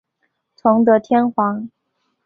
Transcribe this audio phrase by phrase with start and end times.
[0.55, 1.69] 崇德天皇。